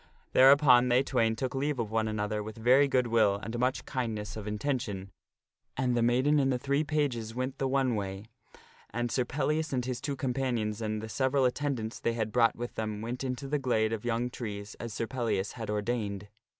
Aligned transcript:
Thereupon 0.33 0.89
they 0.89 1.03
twain 1.03 1.35
took 1.35 1.53
leave 1.53 1.77
of 1.77 1.91
one 1.91 2.07
another 2.07 2.41
with 2.41 2.57
very 2.57 2.87
good 2.87 3.05
will 3.05 3.35
and 3.35 3.59
much 3.59 3.85
kindness 3.85 4.35
of 4.35 4.47
intention, 4.47 5.11
and 5.77 5.95
the 5.95 6.01
maiden 6.01 6.39
and 6.39 6.51
the 6.51 6.57
three 6.57 6.83
pages 6.83 7.35
went 7.35 7.59
the 7.59 7.67
one 7.67 7.93
way, 7.93 8.25
and 8.89 9.11
Sir 9.11 9.25
Pellias 9.25 9.71
and 9.73 9.85
his 9.85 10.01
two 10.01 10.15
companions 10.15 10.81
and 10.81 11.03
the 11.03 11.07
several 11.07 11.45
at 11.45 11.53
tendants 11.53 11.99
they 11.99 12.13
had 12.13 12.31
brought 12.31 12.55
with 12.55 12.73
them 12.73 13.01
went 13.03 13.23
into 13.23 13.47
the 13.47 13.59
glade 13.59 13.93
of 13.93 14.03
young 14.03 14.31
trees 14.31 14.73
as 14.79 14.91
Sir 14.91 15.05
Pellias 15.05 15.51
had 15.51 15.69
ordained. 15.69 16.29